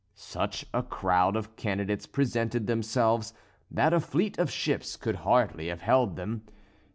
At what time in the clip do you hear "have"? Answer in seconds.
5.67-5.81